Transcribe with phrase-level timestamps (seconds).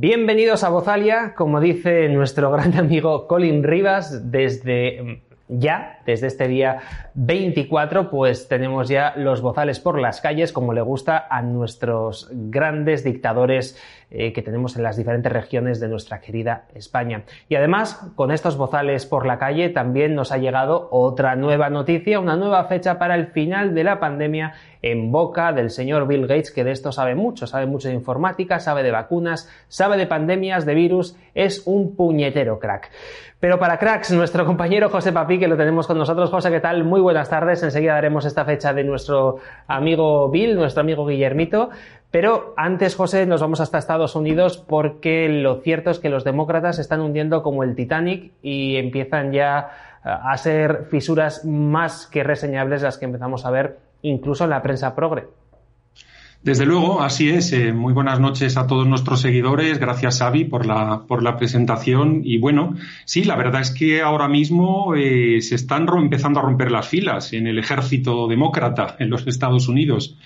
[0.00, 6.80] Bienvenidos a Vozalia, como dice nuestro gran amigo Colin Rivas, desde ya, desde este día
[7.14, 13.02] 24, pues tenemos ya los bozales por las calles, como le gusta a nuestros grandes
[13.02, 13.80] dictadores
[14.10, 17.24] eh, que tenemos en las diferentes regiones de nuestra querida España.
[17.48, 22.20] Y además, con estos bozales por la calle, también nos ha llegado otra nueva noticia,
[22.20, 26.50] una nueva fecha para el final de la pandemia en boca del señor Bill Gates,
[26.50, 30.66] que de esto sabe mucho, sabe mucho de informática, sabe de vacunas, sabe de pandemias,
[30.66, 32.90] de virus, es un puñetero crack.
[33.40, 36.28] Pero para cracks, nuestro compañero José Papi, que lo tenemos con nosotros.
[36.28, 36.82] José, ¿qué tal?
[36.82, 37.62] Muy buenas tardes.
[37.62, 39.36] Enseguida daremos esta fecha de nuestro
[39.68, 41.70] amigo Bill, nuestro amigo Guillermito.
[42.10, 46.76] Pero antes, José, nos vamos hasta Estados Unidos porque lo cierto es que los demócratas
[46.76, 49.70] se están hundiendo como el Titanic y empiezan ya
[50.04, 54.62] eh, a ser fisuras más que reseñables las que empezamos a ver incluso en la
[54.62, 55.26] prensa progre.
[56.42, 57.52] Desde luego, así es.
[57.52, 59.78] Eh, muy buenas noches a todos nuestros seguidores.
[59.78, 62.20] Gracias, Xavi, por la, por la presentación.
[62.24, 66.70] Y bueno, sí, la verdad es que ahora mismo eh, se están empezando a romper
[66.70, 70.16] las filas en el ejército demócrata en los Estados Unidos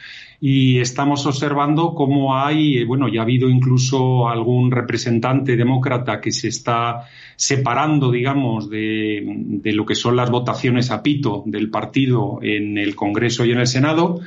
[0.44, 6.32] y estamos observando cómo hay, eh, bueno, ya ha habido incluso algún representante demócrata que
[6.32, 7.04] se está
[7.36, 12.96] separando, digamos, de, de, lo que son las votaciones a pito del partido en el
[12.96, 14.18] Congreso y en el Senado.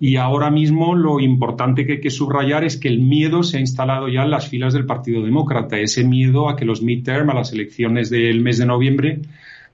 [0.00, 3.60] Y ahora mismo lo importante que hay que subrayar es que el miedo se ha
[3.60, 7.34] instalado ya en las filas del Partido Demócrata, ese miedo a que los midterm, a
[7.34, 9.20] las elecciones del mes de noviembre,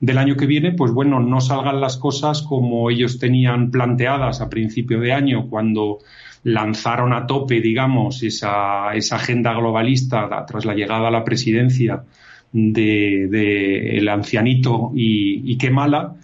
[0.00, 4.50] del año que viene, pues bueno, no salgan las cosas como ellos tenían planteadas a
[4.50, 5.98] principio de año cuando
[6.42, 12.04] lanzaron a tope, digamos, esa, esa agenda globalista tras la llegada a la presidencia
[12.52, 16.14] de, ancianito y, y mala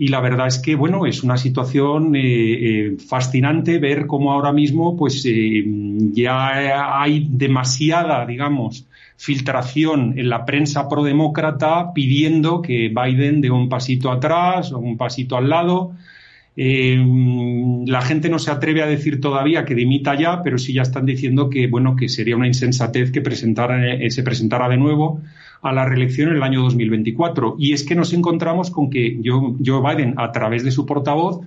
[0.00, 4.50] Y la verdad es que, bueno, es una situación eh, eh, fascinante ver cómo ahora
[4.50, 5.62] mismo, pues, eh,
[6.14, 8.86] ya hay demasiada, digamos,
[9.18, 15.36] filtración en la prensa prodemócrata pidiendo que Biden dé un pasito atrás o un pasito
[15.36, 15.92] al lado.
[16.56, 21.04] La gente no se atreve a decir todavía que dimita ya, pero sí ya están
[21.04, 23.78] diciendo que bueno que sería una insensatez que presentara,
[24.08, 25.20] se presentara de nuevo
[25.62, 27.56] a la reelección en el año 2024.
[27.58, 31.40] Y es que nos encontramos con que Joe, Biden, a través de su portavoz,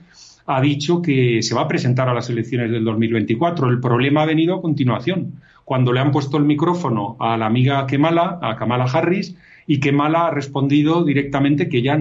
[0.45, 3.69] ha dicho que se va a presentar a las elecciones del 2024.
[3.69, 5.33] El problema ha venido a continuación
[5.65, 9.35] cuando le han puesto el micrófono a la amiga Kemala, a Kamala Harris,
[9.65, 11.97] y Kemala ha respondido directamente que ya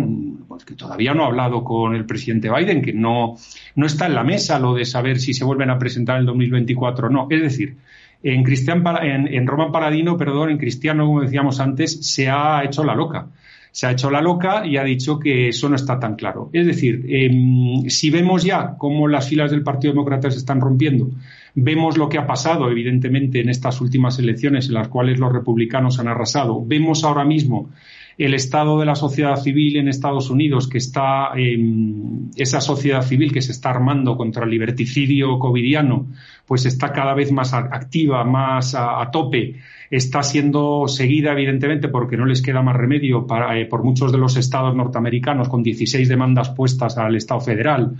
[0.48, 3.36] pues que todavía no ha hablado con el presidente Biden, que no,
[3.76, 6.26] no está en la mesa lo de saber si se vuelven a presentar en el
[6.26, 7.26] 2024 o no.
[7.30, 7.76] Es decir,
[8.22, 12.94] en, Cristian, en, Roman Paladino, perdón, en Cristiano, como decíamos antes, se ha hecho la
[12.94, 13.28] loca
[13.72, 16.50] se ha hecho la loca y ha dicho que eso no está tan claro.
[16.52, 21.10] Es decir, em, si vemos ya cómo las filas del Partido Demócrata se están rompiendo,
[21.54, 25.98] vemos lo que ha pasado, evidentemente, en estas últimas elecciones en las cuales los republicanos
[25.98, 27.70] han arrasado, vemos ahora mismo
[28.18, 33.32] el estado de la sociedad civil en Estados Unidos, que está, em, esa sociedad civil
[33.32, 36.06] que se está armando contra el liberticidio covidiano,
[36.46, 39.56] pues está cada vez más activa, más a tope
[39.92, 44.16] está siendo seguida, evidentemente, porque no les queda más remedio para, eh, por muchos de
[44.16, 47.96] los estados norteamericanos con 16 demandas puestas al Estado federal.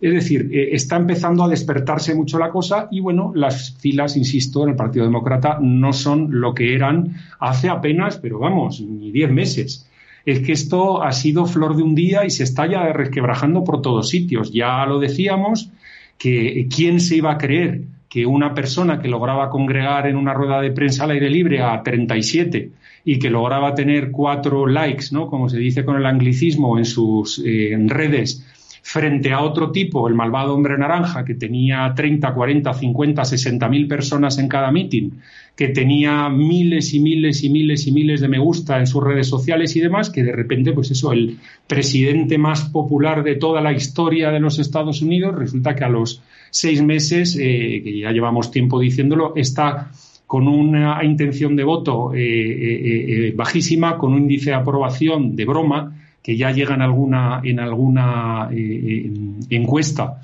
[0.00, 4.64] Es decir, eh, está empezando a despertarse mucho la cosa y, bueno, las filas, insisto,
[4.64, 9.30] en el Partido Demócrata no son lo que eran hace apenas, pero vamos, ni 10
[9.30, 9.88] meses
[10.24, 13.82] es que esto ha sido flor de un día y se está ya resquebrajando por
[13.82, 14.52] todos sitios.
[14.52, 15.70] Ya lo decíamos,
[16.18, 20.60] que quién se iba a creer que una persona que lograba congregar en una rueda
[20.60, 22.70] de prensa al aire libre a 37
[23.04, 25.26] y que lograba tener cuatro likes, ¿no?
[25.28, 28.46] como se dice con el anglicismo, en sus eh, redes,
[28.82, 33.86] frente a otro tipo, el malvado hombre naranja, que tenía 30, 40, 50, 60 mil
[33.86, 35.10] personas en cada meeting,
[35.54, 39.28] que tenía miles y miles y miles y miles de me gusta en sus redes
[39.28, 43.72] sociales y demás, que de repente, pues eso, el presidente más popular de toda la
[43.72, 46.20] historia de los Estados Unidos, resulta que a los
[46.50, 49.92] seis meses, eh, que ya llevamos tiempo diciéndolo, está
[50.26, 55.91] con una intención de voto eh, eh, bajísima, con un índice de aprobación de broma,
[56.22, 59.12] que ya llega en alguna, en alguna eh,
[59.50, 60.22] encuesta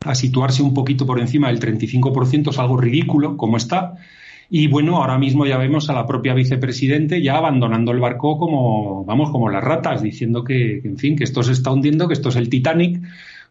[0.00, 3.94] a situarse un poquito por encima del 35%, es algo ridículo como está.
[4.52, 9.04] Y bueno, ahora mismo ya vemos a la propia vicepresidente ya abandonando el barco como,
[9.04, 12.30] vamos, como las ratas, diciendo que, en fin, que esto se está hundiendo, que esto
[12.30, 13.00] es el Titanic,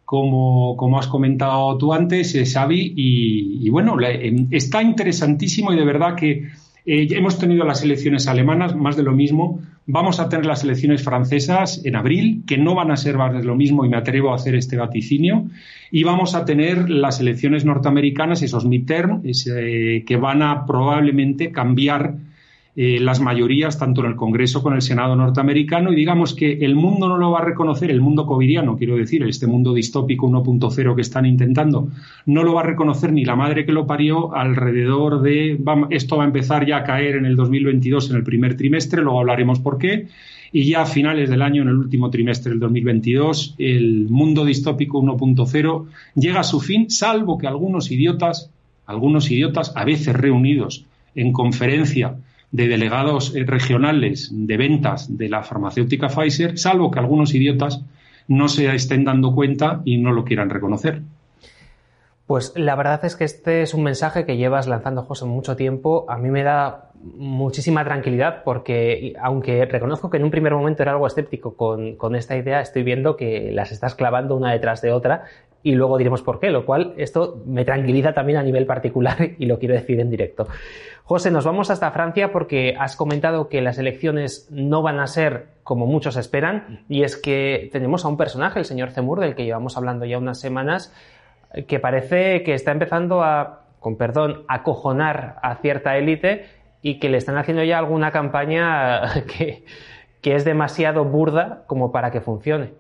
[0.04, 5.78] como, como has comentado tú antes, eh, Xavi, y, y bueno, em, está interesantísimo y
[5.78, 6.50] de verdad que
[6.86, 9.62] eh, hemos tenido las elecciones alemanas, más de lo mismo.
[9.92, 13.84] Vamos a tener las elecciones francesas en abril, que no van a ser lo mismo,
[13.86, 15.48] y me atrevo a hacer este vaticinio.
[15.90, 22.18] Y vamos a tener las elecciones norteamericanas, esos midterms, eh, que van a probablemente cambiar
[22.82, 26.60] eh, las mayorías tanto en el Congreso como en el Senado norteamericano y digamos que
[26.62, 30.30] el mundo no lo va a reconocer, el mundo covidiano, quiero decir, este mundo distópico
[30.30, 31.90] 1.0 que están intentando,
[32.26, 35.60] no lo va a reconocer ni la madre que lo parió alrededor de,
[35.90, 39.20] esto va a empezar ya a caer en el 2022 en el primer trimestre, luego
[39.20, 40.08] hablaremos por qué,
[40.54, 45.02] y ya a finales del año, en el último trimestre del 2022, el mundo distópico
[45.02, 45.86] 1.0
[46.16, 48.50] llega a su fin, salvo que algunos idiotas,
[48.86, 52.16] algunos idiotas a veces reunidos en conferencia,
[52.52, 57.82] de delegados eh, regionales de ventas de la farmacéutica Pfizer, salvo que algunos idiotas
[58.28, 61.02] no se estén dando cuenta y no lo quieran reconocer.
[62.30, 66.06] Pues la verdad es que este es un mensaje que llevas lanzando, José, mucho tiempo.
[66.08, 70.92] A mí me da muchísima tranquilidad porque, aunque reconozco que en un primer momento era
[70.92, 74.92] algo escéptico con, con, esta idea, estoy viendo que las estás clavando una detrás de
[74.92, 75.24] otra
[75.64, 79.46] y luego diremos por qué, lo cual esto me tranquiliza también a nivel particular y
[79.48, 80.48] lo quiero decir en directo.
[81.10, 85.48] José, nos vamos hasta Francia porque has comentado que las elecciones no van a ser
[85.64, 89.44] como muchos esperan y es que tenemos a un personaje, el señor Zemur, del que
[89.44, 90.94] llevamos hablando ya unas semanas,
[91.68, 96.46] que parece que está empezando a, con perdón, acojonar a cierta élite
[96.84, 99.66] y que le están haciendo ya alguna campaña que
[100.36, 102.74] es demasiado burda como para que funcione.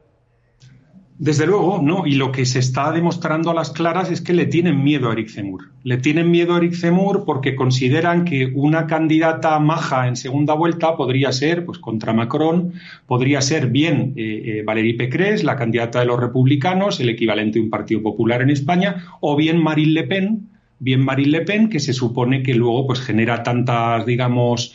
[1.19, 2.07] Desde luego, no.
[2.07, 5.11] Y lo que se está demostrando a las claras es que le tienen miedo a
[5.11, 5.69] Eric Zemmour.
[5.83, 10.95] Le tienen miedo a Eric Zemmour porque consideran que una candidata maja en segunda vuelta
[10.95, 12.71] podría ser, pues contra Macron,
[13.05, 17.65] podría ser bien eh, eh, Valérie Pécresse, la candidata de los republicanos, el equivalente de
[17.65, 20.47] un partido popular en España, o bien Marine Le Pen,
[20.79, 24.73] bien Marine Le Pen, que se supone que luego pues genera tantas, digamos,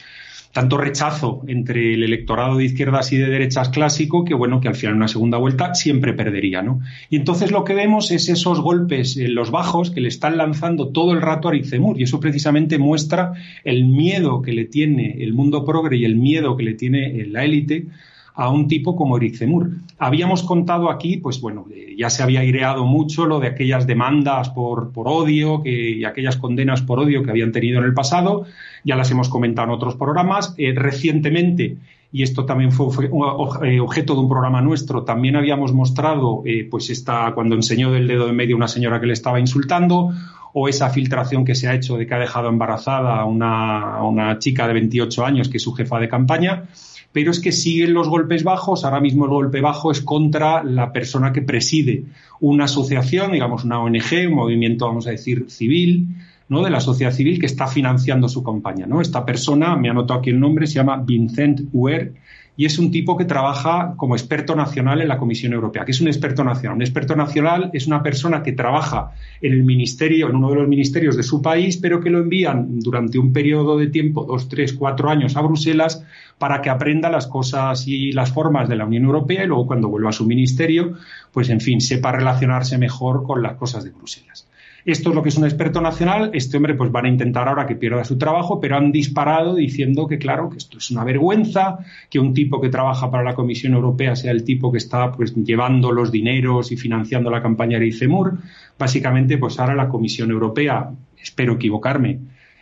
[0.54, 4.76] tanto rechazo entre el electorado de izquierdas y de derechas clásico que bueno que al
[4.76, 6.80] final en una segunda vuelta siempre perdería, ¿no?
[7.10, 10.90] Y entonces lo que vemos es esos golpes en los bajos que le están lanzando
[10.90, 13.32] todo el rato a Arizemur y eso precisamente muestra
[13.64, 17.44] el miedo que le tiene el mundo progre y el miedo que le tiene la
[17.44, 17.88] élite
[18.34, 19.70] a un tipo como Eric Zemmour.
[19.98, 24.50] Habíamos contado aquí, pues bueno, eh, ya se había aireado mucho lo de aquellas demandas
[24.50, 28.44] por, por odio que, y aquellas condenas por odio que habían tenido en el pasado,
[28.82, 30.54] ya las hemos comentado en otros programas.
[30.58, 31.76] Eh, recientemente,
[32.10, 37.32] y esto también fue, eh, objeto de un programa nuestro, también habíamos mostrado, pues esta,
[37.34, 40.12] cuando enseñó del dedo de medio una señora que le estaba insultando,
[40.52, 44.04] o esa filtración que se ha hecho de que ha dejado embarazada a una, a
[44.04, 46.69] una chica de 28 años que es su jefa de campaña
[47.14, 48.84] pero es que siguen los golpes bajos.
[48.84, 52.06] Ahora mismo el golpe bajo es contra la persona que preside
[52.40, 56.08] una asociación, digamos una ONG, un movimiento, vamos a decir, civil,
[56.49, 56.64] ¿no?
[56.64, 58.87] de la sociedad civil que está financiando su campaña.
[58.87, 59.00] ¿no?
[59.00, 62.14] Esta persona, me anotado aquí el nombre, se llama Vincent Huer
[62.56, 65.84] y es un tipo que trabaja como experto nacional en la Comisión Europea.
[65.84, 66.76] ¿Qué es un experto nacional?
[66.76, 70.68] Un experto nacional es una persona que trabaja en el ministerio, en uno de los
[70.68, 74.73] ministerios de su país, pero que lo envían durante un periodo de tiempo, dos, tres,
[74.73, 76.04] cuatro años, a Bruselas
[76.38, 79.88] para que aprenda las cosas y las formas de la Unión Europea y luego cuando
[79.88, 80.94] vuelva a su ministerio,
[81.32, 84.46] pues en fin, sepa relacionarse mejor con las cosas de Bruselas.
[84.85, 86.31] Esto es lo que es un experto nacional.
[86.35, 90.07] Este hombre, pues van a intentar ahora que pierda su trabajo, pero han disparado diciendo
[90.07, 91.79] que, claro, que esto es una vergüenza,
[92.11, 95.35] que un tipo que trabaja para la Comisión Europea sea el tipo que está pues
[95.35, 98.38] llevando los dineros y financiando la campaña de Icemur.
[98.79, 102.19] Básicamente, pues ahora la Comisión Europea, espero equivocarme,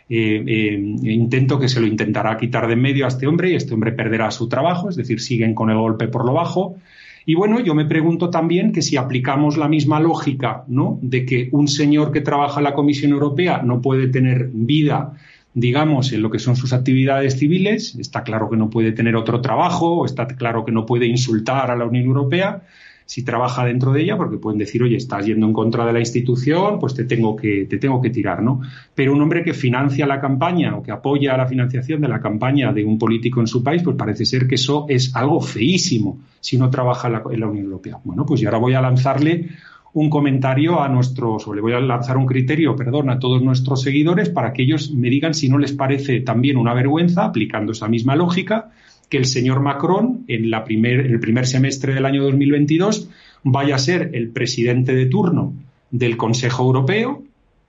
[0.09, 3.55] eh, eh, intento que se lo intentará quitar de en medio a este hombre y
[3.55, 6.77] este hombre perderá su trabajo, es decir, siguen con el golpe por lo bajo
[7.25, 10.99] y bueno, yo me pregunto también que si aplicamos la misma lógica, ¿no?
[11.01, 15.13] De que un señor que trabaja en la Comisión Europea no puede tener vida,
[15.53, 19.39] digamos, en lo que son sus actividades civiles, está claro que no puede tener otro
[19.41, 22.63] trabajo, está claro que no puede insultar a la Unión Europea,
[23.05, 25.99] si trabaja dentro de ella, porque pueden decir, oye, estás yendo en contra de la
[25.99, 28.61] institución, pues te tengo que, te tengo que tirar, ¿no?
[28.95, 32.71] Pero un hombre que financia la campaña o que apoya la financiación de la campaña
[32.73, 36.57] de un político en su país, pues parece ser que eso es algo feísimo si
[36.57, 37.99] no trabaja en la, Unión Europea.
[38.03, 39.49] Bueno, pues yo ahora voy a lanzarle
[39.93, 43.81] un comentario a nuestros, o le voy a lanzar un criterio, perdón, a todos nuestros
[43.81, 47.87] seguidores para que ellos me digan si no les parece también una vergüenza, aplicando esa
[47.87, 48.71] misma lógica,
[49.09, 53.09] que el señor Macron en la primer, el primer semestre del año 2022
[53.43, 55.53] vaya a ser el presidente de turno
[55.91, 57.23] del Consejo Europeo,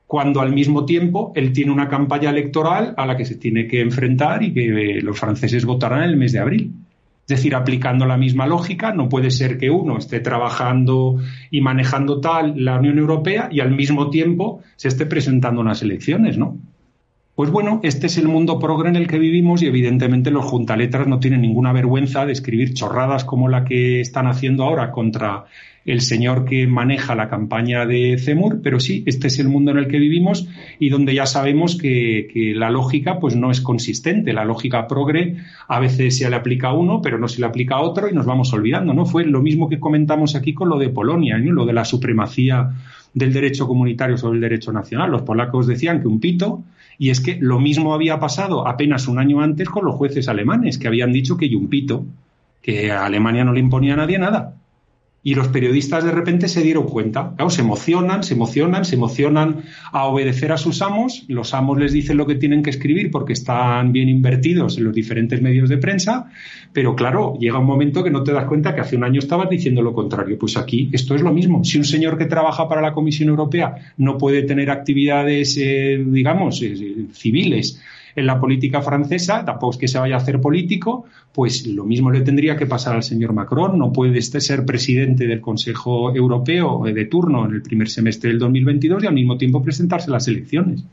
[0.06, 3.80] cuando al mismo tiempo él tiene una campaña electoral a la que se tiene que
[3.80, 6.72] enfrentar y que los franceses votarán en el mes de abril.
[7.26, 11.16] Es decir, aplicando la misma lógica, no puede ser que uno esté trabajando
[11.50, 16.36] y manejando tal la Unión Europea y al mismo tiempo se esté presentando unas elecciones,
[16.36, 16.58] ¿no?
[17.34, 21.08] Pues bueno, este es el mundo progre en el que vivimos y evidentemente los juntaletras
[21.08, 25.46] no tienen ninguna vergüenza de escribir chorradas como la que están haciendo ahora contra
[25.84, 29.78] el señor que maneja la campaña de CEMUR, pero sí, este es el mundo en
[29.78, 30.48] el que vivimos
[30.78, 34.32] y donde ya sabemos que, la lógica pues no es consistente.
[34.32, 35.36] La lógica progre
[35.66, 38.12] a veces se le aplica a uno, pero no se le aplica a otro y
[38.12, 39.06] nos vamos olvidando, ¿no?
[39.06, 42.70] Fue lo mismo que comentamos aquí con lo de Polonia, lo de la supremacía
[43.14, 45.10] del derecho comunitario sobre el derecho nacional.
[45.10, 46.62] Los polacos decían que un pito
[46.98, 50.78] y es que lo mismo había pasado apenas un año antes con los jueces alemanes,
[50.78, 52.04] que habían dicho que Yumpito,
[52.60, 54.54] que a Alemania no le imponía a nadie nada
[55.26, 57.32] y los periodistas de repente se dieron cuenta.
[57.34, 61.24] Claro, se emocionan, se emocionan, se emocionan a obedecer a sus amos.
[61.28, 64.94] Los amos les dicen lo que tienen que escribir porque están bien invertidos en los
[64.94, 66.30] diferentes medios de prensa.
[66.74, 69.48] Pero claro, llega un momento que no te das cuenta que hace un año estabas
[69.48, 70.38] diciendo lo contrario.
[70.38, 71.64] Pues aquí esto es lo mismo.
[71.64, 76.60] Si un señor que trabaja para la Comisión Europea no puede tener actividades, eh, digamos,
[76.60, 77.80] eh, civiles,
[78.16, 82.10] en la política francesa, tampoco es que se vaya a hacer político, pues lo mismo
[82.10, 83.78] le tendría que pasar al señor Macron.
[83.78, 88.38] No puede este ser presidente del Consejo Europeo de turno en el primer semestre del
[88.38, 90.84] 2022 y al mismo tiempo presentarse a las elecciones.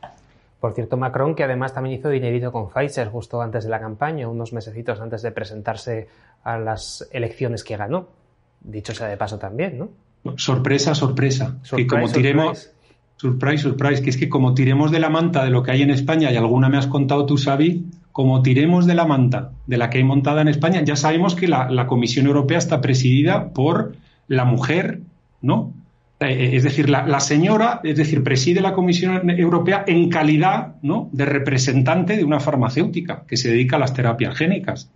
[0.60, 4.28] Por cierto, Macron, que además también hizo dinerito con Pfizer justo antes de la campaña,
[4.28, 6.08] unos mesecitos antes de presentarse
[6.44, 8.08] a las elecciones que ganó.
[8.60, 9.90] Dicho sea de paso también, ¿no?
[10.38, 11.58] Sorpresa, sorpresa.
[11.76, 12.81] que como tiremos, Surprise,
[13.22, 16.32] surprise, que es que como tiremos de la manta de lo que hay en España,
[16.32, 20.00] y alguna me has contado tú, Xavi, como tiremos de la manta de la que
[20.00, 23.96] hay montada en España, ya sabemos que la, Comisión Europea está presidida por
[24.28, 25.02] la mujer,
[25.42, 25.72] ¿no?
[26.20, 30.76] Eh, eh, es decir, la, la, señora, es decir, preside la Comisión Europea en calidad
[30.82, 31.10] ¿no?
[31.12, 34.90] de representante de una farmacéutica que se dedica a las terapias génicas.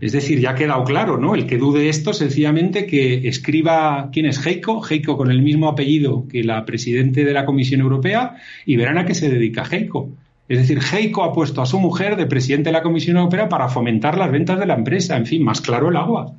[0.00, 1.34] Es decir, ya ha quedado claro, ¿no?
[1.34, 6.26] El que dude esto, sencillamente que escriba quién es Heiko, Heiko con el mismo apellido
[6.28, 8.36] que la presidente de la Comisión Europea,
[8.66, 10.10] y verán a qué se dedica Heiko.
[10.48, 13.68] Es decir, Heiko ha puesto a su mujer de presidente de la Comisión Europea para
[13.68, 15.16] fomentar las ventas de la empresa.
[15.16, 16.34] En fin, más claro el agua.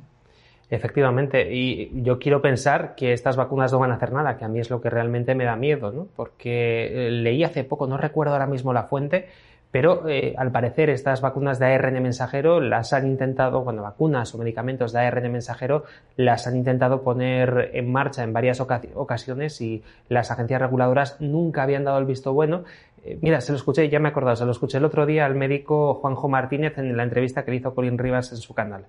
[0.68, 4.48] Efectivamente, y yo quiero pensar que estas vacunas no van a hacer nada, que a
[4.48, 6.08] mí es lo que realmente me da miedo, ¿no?
[6.16, 9.28] Porque eh, leí hace poco, no recuerdo ahora mismo la fuente,
[9.70, 14.38] pero eh, al parecer estas vacunas de ARN mensajero las han intentado, bueno, vacunas o
[14.38, 15.84] medicamentos de ARN mensajero
[16.16, 21.84] las han intentado poner en marcha en varias ocasiones y las agencias reguladoras nunca habían
[21.84, 22.64] dado el visto bueno.
[23.04, 25.26] Eh, mira, se lo escuché, ya me he acordado, se lo escuché el otro día
[25.26, 28.84] al médico Juanjo Martínez en la entrevista que le hizo Colin Rivas en su canal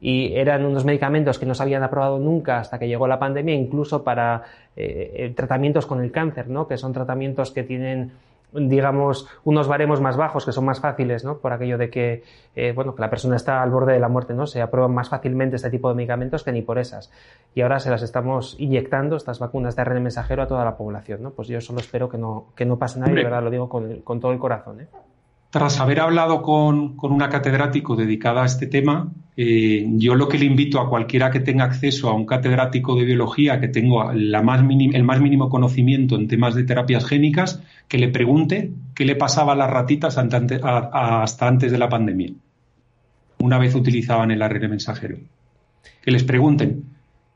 [0.00, 3.54] y eran unos medicamentos que no se habían aprobado nunca hasta que llegó la pandemia,
[3.54, 4.42] incluso para
[4.74, 6.66] eh, tratamientos con el cáncer, ¿no?
[6.66, 8.10] que son tratamientos que tienen
[8.52, 11.38] digamos, unos baremos más bajos que son más fáciles, ¿no?
[11.38, 12.22] Por aquello de que,
[12.54, 14.46] eh, bueno, que la persona está al borde de la muerte, ¿no?
[14.46, 17.10] Se aprueban más fácilmente este tipo de medicamentos que ni por esas.
[17.54, 21.22] Y ahora se las estamos inyectando, estas vacunas de ARN mensajero, a toda la población,
[21.22, 21.30] ¿no?
[21.30, 23.68] Pues yo solo espero que no, que no pase nada y de verdad lo digo
[23.68, 24.88] con, con todo el corazón, ¿eh?
[25.52, 30.44] Tras haber hablado con, una catedrático dedicada a este tema, eh, yo lo que le
[30.44, 34.62] invito a cualquiera que tenga acceso a un catedrático de biología que tenga el más
[35.20, 39.70] mínimo conocimiento en temas de terapias génicas, que le pregunte qué le pasaba a las
[39.70, 42.32] ratitas hasta antes de la pandemia,
[43.38, 45.16] una vez utilizaban el ARN mensajero.
[46.02, 46.84] Que les pregunten,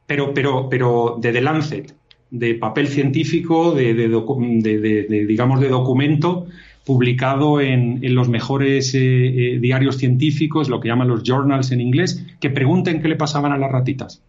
[0.06, 1.94] pero, pero, pero de The Lancet,
[2.30, 6.46] de papel científico, de, de digamos, de documento
[6.86, 12.24] publicado en, los mejores eh, eh, diarios científicos, lo que llaman los journals en inglés,
[12.40, 14.22] que pregunten qué le pasaban a las ratitas.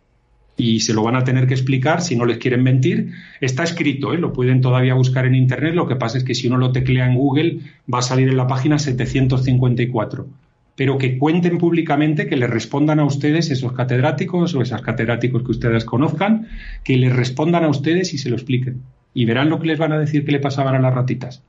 [0.58, 3.12] Y se lo van a tener que explicar si no les quieren mentir.
[3.42, 4.18] Está escrito, ¿eh?
[4.18, 5.76] lo pueden todavía buscar en Internet.
[5.76, 7.60] Lo que pasa es que si uno lo teclea en Google
[7.94, 10.28] va a salir en la página 754
[10.76, 15.50] pero que cuenten públicamente, que les respondan a ustedes esos catedráticos o esas catedráticos que
[15.50, 16.50] ustedes conozcan,
[16.84, 18.84] que les respondan a ustedes y se lo expliquen.
[19.12, 21.44] Y verán lo que les van a decir que le pasaban a las ratitas.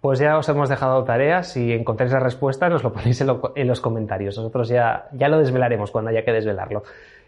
[0.00, 1.48] Pues ya os hemos dejado tareas.
[1.52, 4.36] Si encontráis la respuesta, nos lo ponéis en, los comentarios.
[4.36, 6.82] Nosotros ya, ya lo desvelaremos cuando haya que desvelarlo.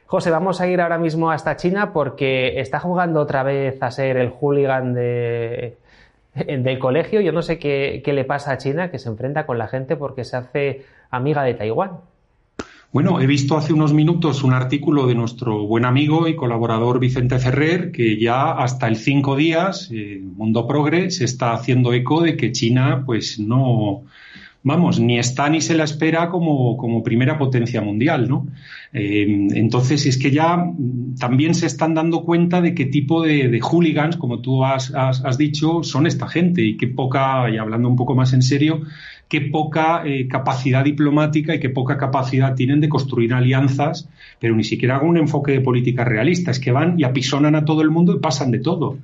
[0.06, 4.18] José, vamos a ir ahora mismo hasta China porque está jugando otra vez a ser
[4.18, 5.78] el hooligan de,
[6.34, 7.20] del colegio.
[7.20, 9.96] Yo no sé qué, qué le pasa a China, que se enfrenta con la gente
[9.96, 12.00] porque se hace amiga de Taiwán.
[12.92, 17.38] Bueno, he visto hace unos minutos un artículo de nuestro buen amigo y colaborador Vicente
[17.38, 22.36] Ferrer que ya hasta el cinco días, eh, Mundo Progre, se está haciendo eco de
[22.36, 24.02] que China pues no,
[24.62, 28.46] vamos, ni está ni se la espera como, como primera potencia mundial, ¿no?
[28.92, 30.62] Eh, entonces es que ya
[31.18, 35.82] también se están dando cuenta de qué tipo de, hooligans, como tú has, has, dicho,
[35.82, 38.82] son esta gente y qué poca, y hablando un poco más en serio,
[39.32, 44.06] qué poca eh, capacidad diplomática y qué poca capacidad tienen de construir alianzas,
[44.38, 47.64] pero ni siquiera hagan un enfoque de política realista, es que van y apisonan a
[47.64, 48.98] todo el mundo y pasan de todo.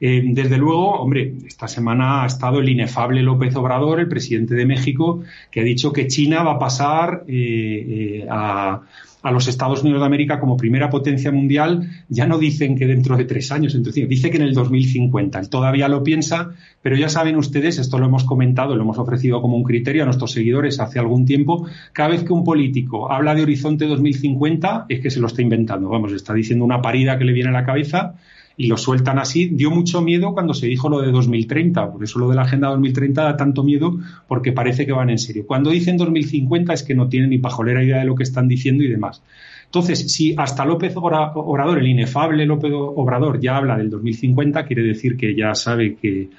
[0.00, 4.64] Eh, desde luego, hombre, esta semana ha estado el inefable López Obrador, el presidente de
[4.64, 8.80] México, que ha dicho que China va a pasar eh, a,
[9.26, 13.16] a los Estados Unidos de América como primera potencia mundial, ya no dicen que dentro
[13.16, 15.40] de tres años, entonces dice que en el 2050.
[15.40, 19.42] Él todavía lo piensa, pero ya saben ustedes, esto lo hemos comentado, lo hemos ofrecido
[19.42, 23.34] como un criterio a nuestros seguidores hace algún tiempo, cada vez que un político habla
[23.34, 27.24] de horizonte 2050 es que se lo está inventando, vamos, está diciendo una parida que
[27.24, 28.14] le viene a la cabeza
[28.56, 29.48] y lo sueltan así.
[29.48, 32.68] Dio mucho miedo cuando se dijo lo de 2030, por eso lo de la Agenda
[32.68, 35.46] 2030 da tanto miedo porque parece que van en serio.
[35.46, 38.82] Cuando dicen 2050 es que no tienen ni pajolera idea de lo que están diciendo
[38.82, 39.22] y demás.
[39.66, 45.16] Entonces, si hasta López Obrador, el inefable López Obrador, ya habla del 2050, quiere decir
[45.16, 46.30] que ya sabe que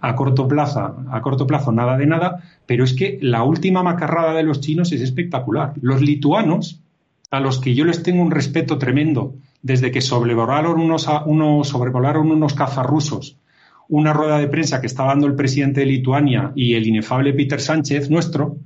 [0.00, 4.34] a corto plazo, a corto plazo nada de nada, pero es que la última macarrada
[4.34, 5.72] de los chinos es espectacular.
[5.80, 6.78] Los lituanos,
[7.30, 12.30] a los que yo les tengo un respeto tremendo, desde que sobrevolaron unos, unos, sobrevolaron
[12.30, 13.38] unos cazas rusos
[13.88, 17.60] una rueda de prensa que estaba dando el presidente de Lituania y el inefable Peter
[17.60, 18.56] Sánchez, nuestro,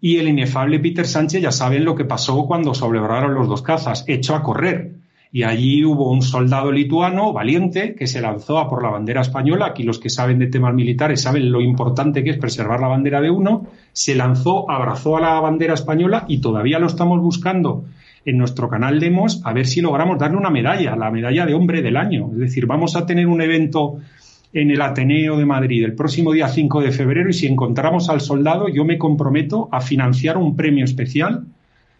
[0.00, 4.04] y el inefable Peter Sánchez ya saben lo que pasó cuando sobrevolaron los dos cazas,
[4.06, 4.96] echó a correr.
[5.32, 9.66] Y allí hubo un soldado lituano valiente que se lanzó a por la bandera española.
[9.66, 13.20] Aquí los que saben de temas militares saben lo importante que es preservar la bandera
[13.20, 13.66] de uno.
[13.92, 17.84] Se lanzó, abrazó a la bandera española y todavía lo estamos buscando
[18.26, 21.80] en nuestro canal Demos a ver si logramos darle una medalla, la medalla de hombre
[21.80, 22.28] del año.
[22.32, 23.98] Es decir, vamos a tener un evento
[24.52, 28.20] en el Ateneo de Madrid el próximo día 5 de febrero y si encontramos al
[28.20, 31.44] soldado, yo me comprometo a financiar un premio especial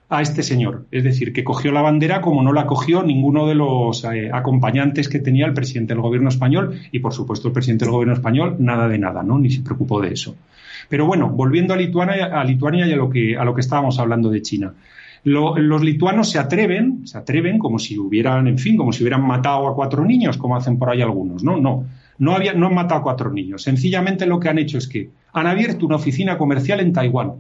[0.09, 0.87] a este señor.
[0.91, 5.09] Es decir, que cogió la bandera como no la cogió ninguno de los eh, acompañantes
[5.09, 8.57] que tenía el presidente del gobierno español y, por supuesto, el presidente del gobierno español
[8.59, 9.39] nada de nada, ¿no?
[9.39, 10.37] Ni se preocupó de eso.
[10.89, 13.99] Pero bueno, volviendo a Lituania, a Lituania y a lo que, a lo que estábamos
[13.99, 14.75] hablando de China
[15.27, 19.67] los lituanos se atreven, se atreven como si hubieran, en fin, como si hubieran matado
[19.67, 21.43] a cuatro niños, como hacen por ahí algunos.
[21.43, 21.85] No, no,
[22.19, 23.63] no, había, no han matado a cuatro niños.
[23.63, 27.33] Sencillamente lo que han hecho es que han abierto una oficina comercial en Taiwán.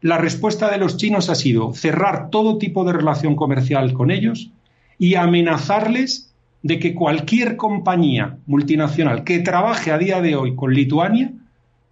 [0.00, 4.50] La respuesta de los chinos ha sido cerrar todo tipo de relación comercial con ellos
[4.98, 11.30] y amenazarles de que cualquier compañía multinacional que trabaje a día de hoy con Lituania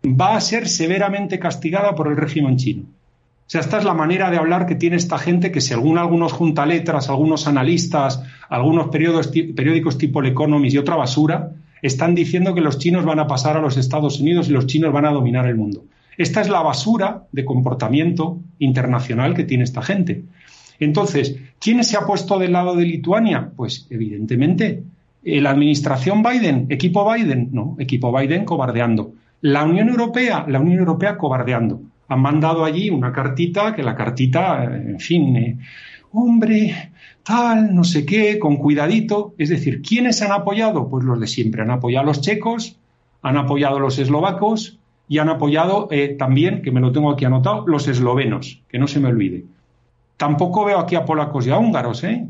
[0.02, 2.85] va a ser severamente castigada por el régimen chino.
[3.50, 7.08] Sea, esta es la manera de hablar que tiene esta gente que según algunos juntaletras,
[7.08, 11.50] algunos analistas, algunos periódicos tipo El Economist y otra basura,
[11.82, 14.92] están diciendo que los chinos van a pasar a los Estados Unidos y los chinos
[14.92, 15.82] van a dominar el mundo.
[16.16, 20.22] Esta es la basura de comportamiento internacional que tiene esta gente.
[20.78, 23.50] Entonces, ¿quién se ha puesto del lado de Lituania?
[23.56, 24.84] Pues evidentemente
[25.24, 29.14] la administración Biden, equipo Biden, no, equipo Biden cobardeando.
[29.40, 34.64] La Unión Europea, la Unión Europea cobardeando han mandado allí una cartita, que la cartita,
[34.64, 35.58] en fin, eh,
[36.10, 36.90] hombre,
[37.22, 39.32] tal, no sé qué, con cuidadito.
[39.38, 40.88] Es decir, ¿quiénes han apoyado?
[40.88, 41.62] Pues los de siempre.
[41.62, 42.76] Han apoyado a los checos,
[43.22, 47.24] han apoyado a los eslovacos y han apoyado eh, también, que me lo tengo aquí
[47.26, 49.44] anotado, los eslovenos, que no se me olvide.
[50.16, 52.26] Tampoco veo aquí a polacos y a húngaros, ¿eh?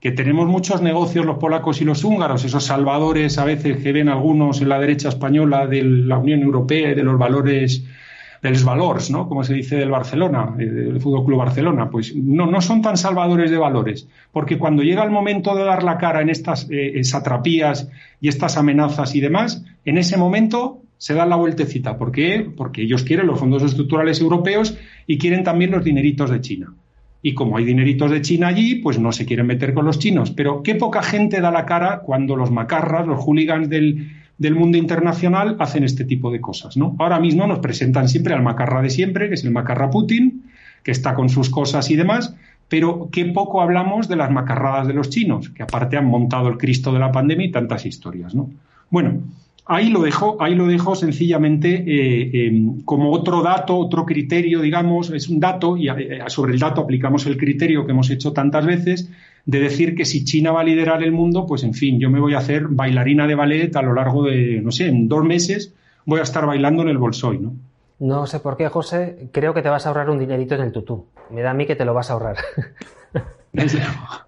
[0.00, 4.10] que tenemos muchos negocios los polacos y los húngaros, esos salvadores a veces que ven
[4.10, 7.84] algunos en la derecha española de la Unión Europea y de los valores
[8.42, 9.28] dels valores, ¿no?
[9.28, 12.96] Como se dice del Barcelona, eh, del Fútbol Club Barcelona, pues no, no son tan
[12.96, 17.02] salvadores de valores, porque cuando llega el momento de dar la cara en estas eh,
[17.04, 17.88] satrapías
[18.20, 21.96] y estas amenazas y demás, en ese momento se dan la vueltecita.
[21.96, 22.46] ¿Por qué?
[22.56, 26.74] Porque ellos quieren los fondos estructurales europeos y quieren también los dineritos de China.
[27.22, 30.30] Y como hay dineritos de China allí, pues no se quieren meter con los chinos.
[30.30, 34.78] Pero qué poca gente da la cara cuando los macarras, los hooligans del, del mundo
[34.78, 36.76] internacional hacen este tipo de cosas.
[36.76, 36.94] ¿no?
[36.98, 40.44] Ahora mismo nos presentan siempre al macarra de siempre, que es el macarra Putin,
[40.82, 42.34] que está con sus cosas y demás,
[42.68, 46.56] pero qué poco hablamos de las macarradas de los chinos, que aparte han montado el
[46.56, 48.34] Cristo de la pandemia y tantas historias.
[48.34, 48.50] ¿no?
[48.90, 49.22] Bueno,
[49.66, 55.10] ahí lo dejo, ahí lo dejo sencillamente eh, em, como otro dato, otro criterio, digamos,
[55.10, 58.64] es un dato y eh, sobre el dato aplicamos el criterio que hemos hecho tantas
[58.64, 59.10] veces
[59.48, 62.20] de decir que si China va a liderar el mundo, pues en fin, yo me
[62.20, 65.74] voy a hacer bailarina de ballet a lo largo de, no sé, en dos meses
[66.04, 67.54] voy a estar bailando en el Bolsoy, ¿no?
[67.98, 70.70] No sé por qué, José, creo que te vas a ahorrar un dinerito en el
[70.70, 71.06] tutú.
[71.30, 72.36] Me da a mí que te lo vas a ahorrar.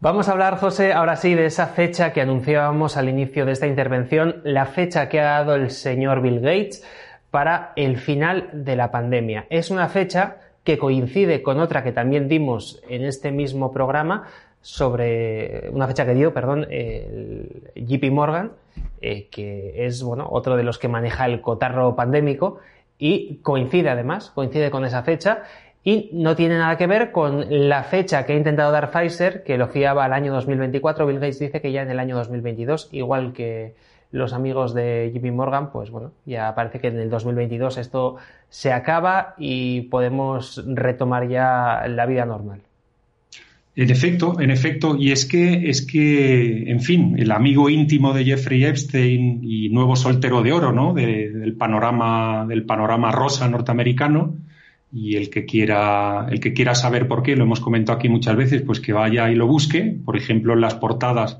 [0.00, 3.66] Vamos a hablar, José, ahora sí, de esa fecha que anunciábamos al inicio de esta
[3.66, 6.84] intervención, la fecha que ha dado el señor Bill Gates
[7.30, 9.46] para el final de la pandemia.
[9.48, 10.36] Es una fecha
[10.68, 14.26] que coincide con otra que también dimos en este mismo programa
[14.60, 18.52] sobre una fecha que dio, perdón, el JP Morgan,
[19.00, 22.58] eh, que es bueno, otro de los que maneja el cotarro pandémico
[22.98, 25.44] y coincide además, coincide con esa fecha
[25.82, 29.56] y no tiene nada que ver con la fecha que ha intentado dar Pfizer, que
[29.56, 31.06] lo fiaba al año 2024.
[31.06, 33.74] Bill Gates dice que ya en el año 2022, igual que
[34.10, 38.16] los amigos de JP Morgan, pues bueno, ya parece que en el 2022 esto
[38.48, 42.62] se acaba y podemos retomar ya la vida normal.
[43.76, 48.24] En efecto, en efecto, y es que, es que, en fin, el amigo íntimo de
[48.24, 50.94] Jeffrey Epstein y nuevo soltero de oro, ¿no?
[50.94, 54.36] del panorama, del panorama rosa norteamericano,
[54.92, 58.34] y el que quiera, el que quiera saber por qué, lo hemos comentado aquí muchas
[58.34, 61.38] veces, pues que vaya y lo busque, por ejemplo, en las portadas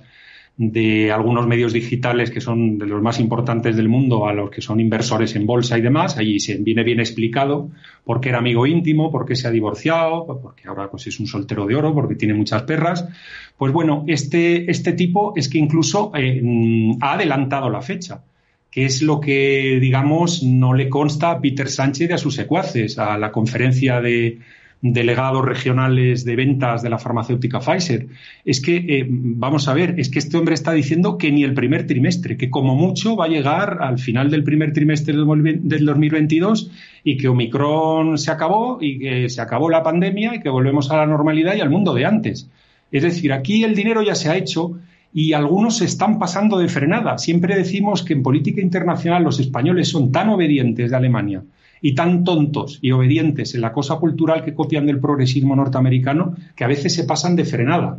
[0.59, 4.61] de algunos medios digitales que son de los más importantes del mundo a los que
[4.61, 6.18] son inversores en bolsa y demás.
[6.18, 7.71] Allí se viene bien explicado
[8.05, 11.29] por qué era amigo íntimo, por qué se ha divorciado, porque ahora pues es un
[11.29, 13.09] soltero de oro, porque tiene muchas perras.
[13.57, 18.25] Pues bueno, este, este tipo es que incluso eh, mm, ha adelantado la fecha
[18.71, 22.99] que es lo que, digamos, no le consta a Peter Sánchez y a sus secuaces,
[22.99, 24.40] a la conferencia de,
[24.81, 28.07] delegados regionales de ventas de la farmacéutica Pfizer.
[28.45, 31.55] Es que, eh, vamos a ver, es que este hombre está diciendo que ni el
[31.55, 36.71] primer trimestre, que como mucho va a llegar al final del primer trimestre del 2022
[37.03, 40.99] y que Omicron se acabó y que se acabó la pandemia y que volvemos a
[40.99, 42.49] la normalidad y al mundo de antes.
[42.93, 44.79] Es decir, aquí el dinero ya se ha hecho
[45.12, 47.19] y algunos se están pasando de frenada.
[47.19, 51.43] Siempre decimos que en política internacional los españoles son tan obedientes de Alemania
[51.81, 56.64] y tan tontos y obedientes en la cosa cultural que copian del progresismo norteamericano que
[56.64, 57.99] a veces se pasan de frenada.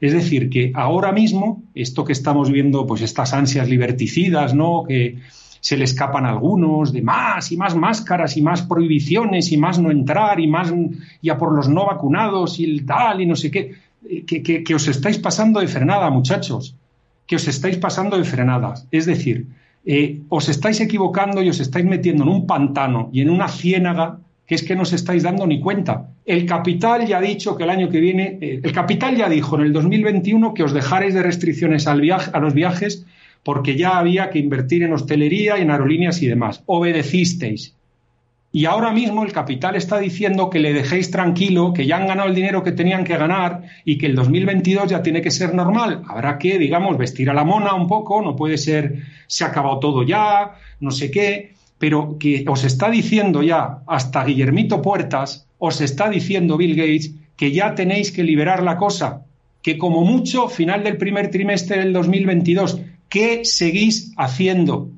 [0.00, 4.84] Es decir, que ahora mismo, esto que estamos viendo, pues estas ansias liberticidas, ¿no?
[4.86, 5.18] Que
[5.60, 9.90] se le escapan algunos de más y más máscaras y más prohibiciones y más no
[9.90, 10.72] entrar y más
[11.20, 13.74] ya por los no vacunados y el tal y no sé qué,
[14.24, 16.76] que, que os estáis pasando de frenada, muchachos,
[17.26, 18.86] que os estáis pasando de frenadas.
[18.92, 19.48] Es decir,
[19.84, 24.18] eh, os estáis equivocando y os estáis metiendo en un pantano y en una ciénaga
[24.46, 26.08] que es que no os estáis dando ni cuenta.
[26.24, 29.56] El capital ya ha dicho que el año que viene, eh, el capital ya dijo
[29.56, 33.04] en el 2021 que os dejarais de restricciones a los viajes
[33.42, 36.62] porque ya había que invertir en hostelería en aerolíneas y demás.
[36.66, 37.74] Obedecisteis.
[38.50, 42.28] Y ahora mismo el capital está diciendo que le dejéis tranquilo, que ya han ganado
[42.28, 46.02] el dinero que tenían que ganar y que el 2022 ya tiene que ser normal.
[46.08, 49.78] Habrá que, digamos, vestir a la mona un poco, no puede ser, se ha acabado
[49.80, 55.80] todo ya, no sé qué, pero que os está diciendo ya, hasta Guillermito Puertas, os
[55.82, 59.24] está diciendo Bill Gates que ya tenéis que liberar la cosa,
[59.62, 64.90] que como mucho, final del primer trimestre del 2022, ¿qué seguís haciendo?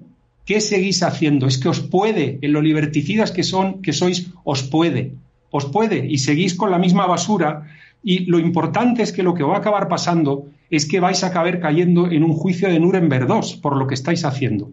[0.44, 1.46] ¿Qué seguís haciendo?
[1.46, 5.14] Es que os puede, en lo liberticidas que son, que sois, os puede,
[5.50, 7.68] os puede, y seguís con la misma basura.
[8.02, 11.28] Y lo importante es que lo que va a acabar pasando es que vais a
[11.28, 14.70] acabar cayendo en un juicio de Nuremberg II por lo que estáis haciendo.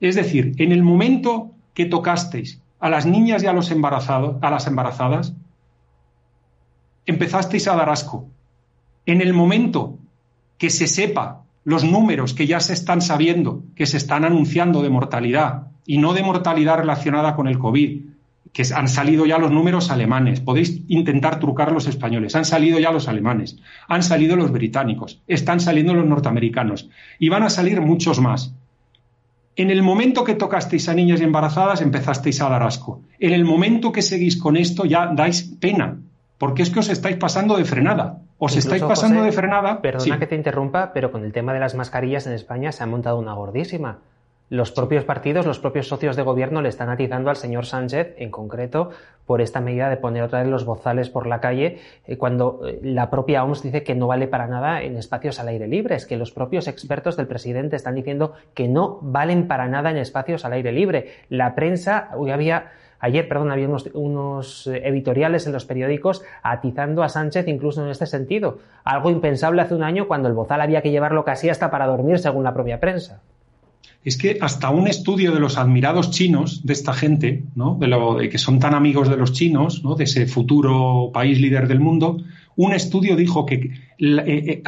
[0.00, 4.50] Es decir, en el momento que tocasteis a las niñas y a los embarazados, a
[4.50, 5.34] las embarazadas,
[7.06, 8.28] empezasteis a dar asco.
[9.06, 9.98] En el momento
[10.58, 14.88] que se sepa los números que ya se están sabiendo, que se están anunciando de
[14.88, 18.02] mortalidad y no de mortalidad relacionada con el COVID,
[18.52, 22.92] que han salido ya los números alemanes, podéis intentar trucar los españoles, han salido ya
[22.92, 28.20] los alemanes, han salido los británicos, están saliendo los norteamericanos y van a salir muchos
[28.20, 28.54] más.
[29.56, 33.02] En el momento que tocasteis a niñas embarazadas empezasteis a dar asco.
[33.18, 35.98] En el momento que seguís con esto ya dais pena,
[36.38, 38.20] porque es que os estáis pasando de frenada.
[38.38, 39.80] Os estáis pasando de frenada.
[39.80, 42.86] Perdona que te interrumpa, pero con el tema de las mascarillas en España se ha
[42.86, 44.00] montado una gordísima.
[44.48, 48.30] Los propios partidos, los propios socios de gobierno le están atizando al señor Sánchez, en
[48.30, 48.90] concreto,
[49.24, 52.78] por esta medida de poner otra vez los bozales por la calle, eh, cuando eh,
[52.80, 55.96] la propia OMS dice que no vale para nada en espacios al aire libre.
[55.96, 59.96] Es que los propios expertos del presidente están diciendo que no valen para nada en
[59.96, 61.10] espacios al aire libre.
[61.28, 67.08] La prensa, hoy había Ayer, perdón, había unos, eh, editoriales en los periódicos atizando a
[67.08, 68.58] Sánchez incluso en este sentido.
[68.84, 72.18] Algo impensable hace un año cuando el bozal había que llevarlo casi hasta para dormir,
[72.18, 73.20] según la propia prensa.
[74.04, 77.76] Es que hasta un estudio de los admirados chinos, de esta gente, ¿no?
[77.78, 79.96] de, lo, de que son tan amigos de los chinos, ¿no?
[79.96, 82.18] de ese futuro país líder del mundo,
[82.54, 84.62] un estudio dijo que eh, eh,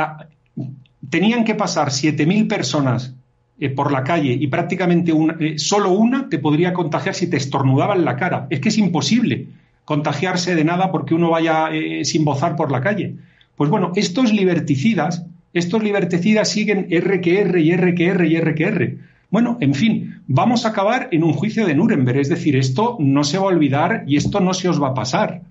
[1.08, 3.14] tenían que pasar 7.000 personas
[3.60, 7.36] eh, por la calle y prácticamente una, eh, solo una te podría contagiar si te
[7.36, 8.46] estornudaba en la cara.
[8.50, 9.48] Es que es imposible
[9.84, 13.16] contagiarse de nada porque uno vaya eh, sin bozar por la calle.
[13.56, 18.36] Pues bueno, estos liberticidas, estos liberticidas siguen R que R y R que R y
[18.36, 18.98] R que R.
[19.30, 23.24] Bueno, en fin, vamos a acabar en un juicio de Nuremberg, es decir, esto no
[23.24, 25.42] se va a olvidar y esto no se os va a pasar.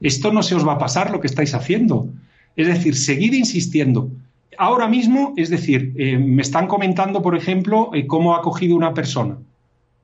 [0.00, 2.08] Esto no se os va a pasar lo que estáis haciendo.
[2.54, 4.10] Es decir, seguid insistiendo.
[4.58, 8.94] Ahora mismo, es decir, eh, me están comentando, por ejemplo, eh, cómo ha cogido una
[8.94, 9.38] persona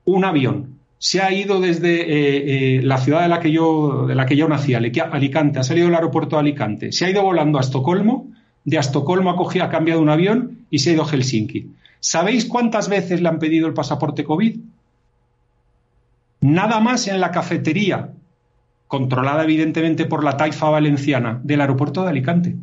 [0.05, 0.79] un avión.
[0.97, 4.47] Se ha ido desde eh, la ciudad de la que yo, de la que yo
[4.47, 8.27] nací, Alicante, ha salido del aeropuerto de Alicante, se ha ido volando a Estocolmo,
[8.63, 11.71] de Estocolmo ha, cogido, ha cambiado un avión y se ha ido a Helsinki.
[11.99, 14.59] ¿Sabéis cuántas veces le han pedido el pasaporte COVID?
[16.41, 18.11] Nada más en la cafetería,
[18.87, 22.55] controlada evidentemente por la taifa valenciana del aeropuerto de Alicante.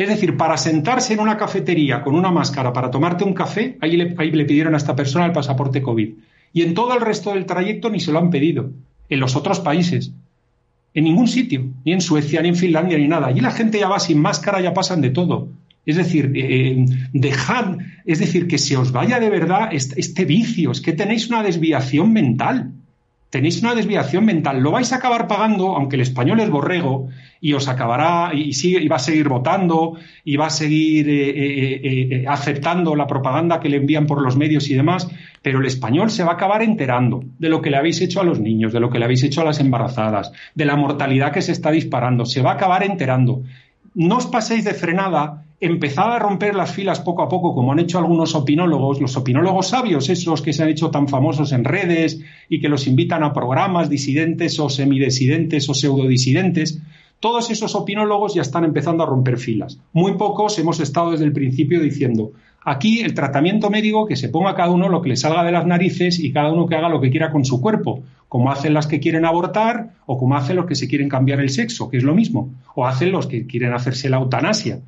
[0.00, 3.98] Es decir, para sentarse en una cafetería con una máscara para tomarte un café, ahí
[3.98, 6.14] le, ahí le pidieron a esta persona el pasaporte COVID.
[6.54, 8.70] Y en todo el resto del trayecto ni se lo han pedido.
[9.10, 10.10] En los otros países.
[10.94, 11.66] En ningún sitio.
[11.84, 13.26] Ni en Suecia, ni en Finlandia, ni nada.
[13.26, 15.48] Allí la gente ya va sin máscara, ya pasan de todo.
[15.84, 16.82] Es decir, eh,
[17.12, 21.42] dejad, es decir, que se os vaya de verdad este, vicio, es que tenéis una
[21.42, 22.72] desviación mental.
[23.30, 24.60] Tenéis una desviación mental.
[24.60, 27.08] Lo vais a acabar pagando, aunque el español es borrego,
[27.40, 32.20] y os acabará, y, sigue, y va a seguir votando, y va a seguir eh,
[32.20, 35.08] eh, aceptando la propaganda que le envían por los medios y demás,
[35.42, 38.24] pero el español se va a acabar enterando de lo que le habéis hecho a
[38.24, 41.40] los niños, de lo que le habéis hecho a las embarazadas, de la mortalidad que
[41.40, 43.44] se está disparando, se va a acabar enterando.
[43.94, 47.78] No os paséis de frenada empezad a romper las filas poco a poco, como han
[47.78, 52.20] hecho algunos opinólogos, los opinólogos sabios, esos que se han hecho tan famosos en redes
[52.48, 56.80] y que los invitan a programas disidentes o semidisidentes o pseudodisidentes.
[57.20, 59.78] Todos esos opinólogos ya están empezando a romper filas.
[59.92, 62.32] Muy pocos hemos estado desde el principio diciendo,
[62.64, 65.66] aquí el tratamiento médico que se ponga cada uno lo que le salga de las
[65.66, 68.86] narices y cada uno que haga lo que quiera con su cuerpo, como hacen las
[68.86, 72.02] que quieren abortar o como hacen los que se quieren cambiar el sexo, que es
[72.02, 74.80] lo mismo, o hacen los que quieren hacerse la eutanasia.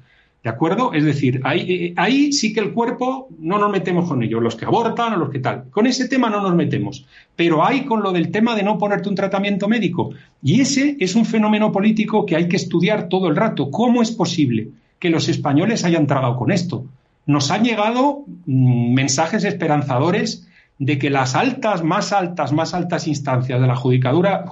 [0.43, 0.93] ¿De acuerdo?
[0.93, 4.57] Es decir, ahí, eh, ahí, sí que el cuerpo no nos metemos con ello, los
[4.57, 5.71] que abortan o los que tal.
[5.71, 7.07] Con ese tema no nos metemos.
[7.37, 10.11] Pero hay con lo del tema de no ponerte un tratamiento médico.
[10.43, 13.71] Y ese es un fenómeno político que hay que estudiar todo el rato.
[13.71, 16.87] ¿Cómo es posible que los españoles hayan tragado con esto?
[17.25, 23.61] Nos han llegado mm, mensajes esperanzadores de que las altas, más altas, más altas instancias
[23.61, 24.45] de la judicatura,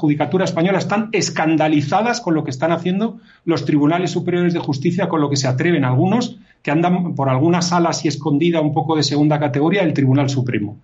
[0.45, 5.31] española están escandalizadas con lo que están haciendo los tribunales superiores de justicia, con lo
[5.31, 9.41] que se atreven algunos que andan por alguna sala así escondida un poco de segunda
[9.41, 10.77] categoría del Tribunal Supremo.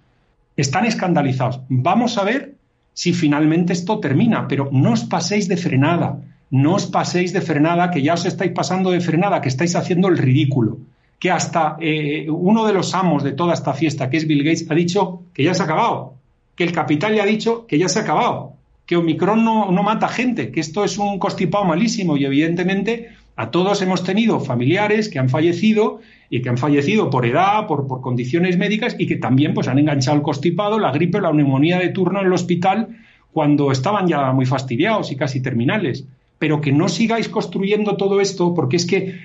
[0.56, 1.60] Están escandalizados.
[1.68, 2.54] Vamos a ver
[2.94, 6.18] si finalmente esto termina, pero no os paséis de frenada,
[6.50, 10.08] no os paséis de frenada, que ya os estáis pasando de frenada, que estáis haciendo
[10.08, 10.78] el ridículo
[11.18, 14.70] que hasta eh, uno de los amos de toda esta fiesta, que es Bill Gates,
[14.70, 16.14] ha dicho que ya se ha acabado,
[16.54, 18.52] que el capital ya ha dicho que ya se ha acabado,
[18.84, 23.82] que Omicron no, mata gente, que esto es un constipado malísimo y evidentemente a todos
[23.82, 26.00] hemos tenido familiares que han fallecido
[26.30, 29.78] y que han fallecido por edad, por, por condiciones médicas y que también pues, han
[29.78, 32.88] enganchado el constipado, la gripe, la neumonía de turno en el hospital
[33.32, 36.06] cuando estaban ya muy fastidiados y casi terminales.
[36.38, 39.16] Pero que no sigáis construyendo todo esto porque es que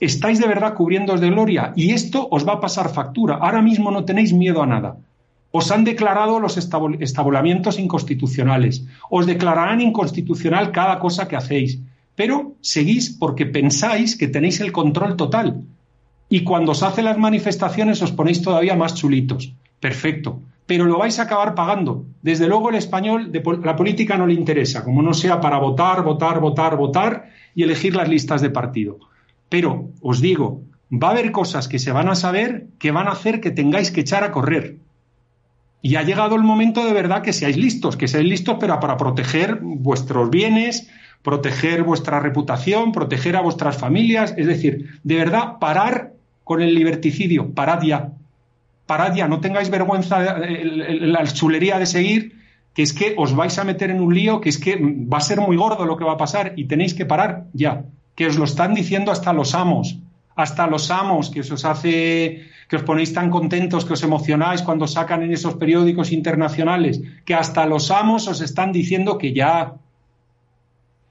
[0.00, 3.36] estáis de verdad cubriéndoos de gloria y esto os va a pasar factura.
[3.36, 4.96] Ahora mismo no tenéis miedo a nada.
[5.52, 8.86] Os han declarado los estabulamientos inconstitucionales.
[9.10, 11.78] Os declararán inconstitucional cada cosa que hacéis.
[12.16, 15.62] Pero seguís porque pensáis que tenéis el control total.
[16.28, 19.52] Y cuando os hacen las manifestaciones os ponéis todavía más chulitos.
[19.78, 20.40] Perfecto.
[20.64, 22.06] Pero lo vais a acabar pagando.
[22.22, 23.30] Desde luego el español,
[23.62, 27.94] la política no le interesa, como no sea para votar, votar, votar, votar y elegir
[27.94, 28.98] las listas de partido.
[29.52, 33.10] Pero os digo, va a haber cosas que se van a saber que van a
[33.12, 34.76] hacer que tengáis que echar a correr.
[35.82, 38.96] Y ha llegado el momento de verdad que seáis listos, que seáis listos pero para
[38.96, 40.88] proteger vuestros bienes,
[41.20, 44.32] proteger vuestra reputación, proteger a vuestras familias.
[44.38, 48.08] Es decir, de verdad, parar con el liberticidio, parad ya.
[48.86, 52.40] Parad ya, no tengáis vergüenza, la chulería de seguir,
[52.72, 55.20] que es que os vais a meter en un lío, que es que va a
[55.20, 57.84] ser muy gordo lo que va a pasar y tenéis que parar ya
[58.14, 59.98] que os lo están diciendo hasta los amos,
[60.34, 64.86] hasta los amos, que os hace, que os ponéis tan contentos, que os emocionáis cuando
[64.86, 69.74] sacan en esos periódicos internacionales, que hasta los amos os están diciendo que ya.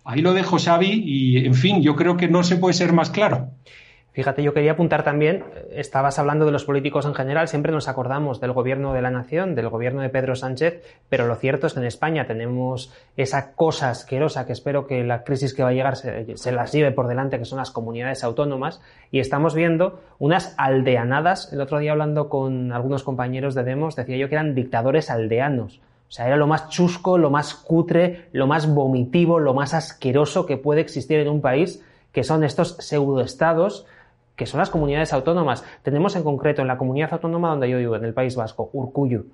[0.03, 3.11] Ahí lo dejo, Xavi, y en fin, yo creo que no se puede ser más
[3.11, 3.49] claro.
[4.13, 8.41] Fíjate, yo quería apuntar también, estabas hablando de los políticos en general, siempre nos acordamos
[8.41, 11.79] del gobierno de la nación, del gobierno de Pedro Sánchez, pero lo cierto es que
[11.79, 15.95] en España tenemos esa cosa asquerosa que espero que la crisis que va a llegar
[15.95, 20.55] se, se las lleve por delante, que son las comunidades autónomas, y estamos viendo unas
[20.57, 21.53] aldeanadas.
[21.53, 25.79] El otro día hablando con algunos compañeros de Demos, decía yo que eran dictadores aldeanos.
[26.09, 30.45] O sea, era lo más chusco, lo más cutre, lo más vomitivo, lo más asqueroso
[30.45, 33.85] que puede existir en un país, que son estos pseudoestados
[34.35, 35.63] que son las comunidades autónomas.
[35.83, 39.25] Tenemos en concreto en la comunidad autónoma donde yo vivo, en el País Vasco, Urcuyu,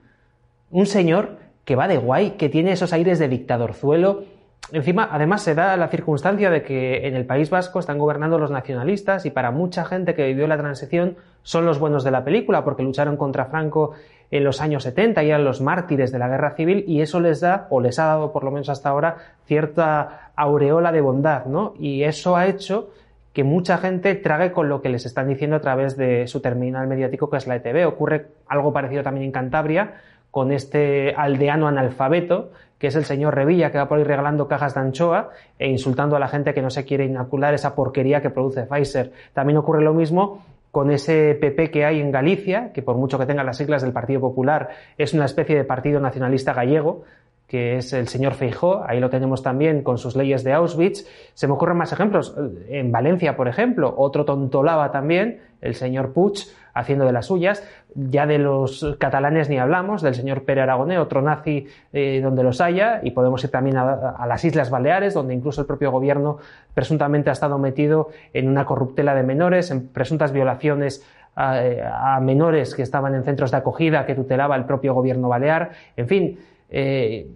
[0.72, 4.24] un señor que va de guay, que tiene esos aires de dictadorzuelo.
[4.72, 8.52] Encima, además, se da la circunstancia de que en el País Vasco están gobernando los
[8.52, 12.64] nacionalistas y para mucha gente que vivió la transición son los buenos de la película
[12.64, 13.94] porque lucharon contra Franco
[14.32, 17.40] en los años 70 y eran los mártires de la guerra civil y eso les
[17.40, 21.74] da, o les ha dado por lo menos hasta ahora, cierta aureola de bondad, ¿no?
[21.80, 22.90] Y eso ha hecho
[23.38, 26.88] que mucha gente trague con lo que les están diciendo a través de su terminal
[26.88, 27.86] mediático que es la ETV.
[27.88, 33.71] Ocurre algo parecido también en Cantabria con este aldeano analfabeto que es el señor Revilla,
[33.71, 36.71] que va por ir regalando cajas de anchoa e insultando a la gente que no
[36.71, 39.12] se quiere inocular esa porquería que produce Pfizer.
[39.34, 43.28] También ocurre lo mismo con ese PP que hay en Galicia, que por mucho que
[43.28, 47.04] tenga las siglas del Partido Popular, es una especie de partido nacionalista gallego,
[47.48, 51.08] que es el señor Feijó, ahí lo tenemos también con sus leyes de Auschwitz.
[51.34, 52.36] Se me ocurren más ejemplos.
[52.68, 56.34] En Valencia, por ejemplo, otro tontolaba también, el señor Puig,
[56.74, 57.64] haciendo de las suyas.
[57.96, 62.60] Ya de los catalanes ni hablamos, del señor Pere Aragonés, otro nazi eh, donde los
[62.60, 66.38] haya, y podemos ir también a, las Islas Baleares, donde incluso el propio gobierno
[66.74, 71.04] presuntamente ha estado metido en una corruptela de menores, en presuntas violaciones
[71.36, 75.72] a, menores que estaban en centros de acogida que tutelaba el propio gobierno balear.
[75.96, 77.28] En fin, eh,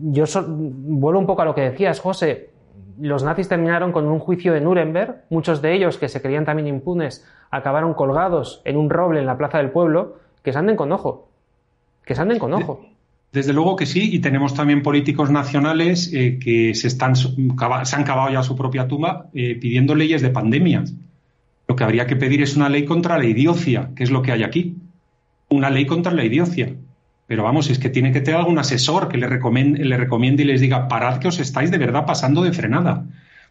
[0.00, 2.50] yo vuelvo un poco a lo que decías, José.
[3.00, 6.68] Los nazis terminaron con un juicio de Nuremberg, muchos de ellos que se creían también
[6.68, 10.92] impunes acabaron colgados en un roble en la plaza del pueblo, que se anden con
[10.92, 11.28] ojo.
[12.04, 12.86] Que se anden con ojo.
[13.32, 18.04] Desde luego que sí, y tenemos también políticos nacionales eh, que se, están, se han
[18.04, 20.94] cavado ya su propia tumba eh, pidiendo leyes de pandemias.
[21.68, 24.32] Lo que habría que pedir es una ley contra la idiocia, que es lo que
[24.32, 24.76] hay aquí.
[25.48, 26.74] Una ley contra la idiocia.
[27.26, 30.46] Pero vamos, es que tiene que tener algún asesor que le recomiende, le recomiende y
[30.46, 33.04] les diga, parad que os estáis de verdad pasando de frenada.